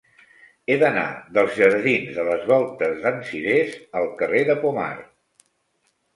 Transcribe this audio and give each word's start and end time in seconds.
He 0.69 0.77
d'anar 0.83 1.03
dels 1.35 1.53
jardins 1.59 2.15
de 2.21 2.25
les 2.31 2.47
Voltes 2.53 2.97
d'en 3.05 3.21
Cirés 3.29 3.77
al 4.03 4.09
carrer 4.25 4.43
de 4.51 4.59
Pomar. 4.67 4.91